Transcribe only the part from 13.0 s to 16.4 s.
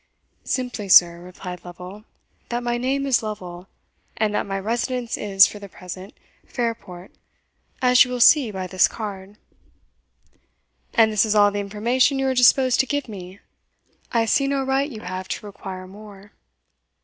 me?" "I see no right you have to require more."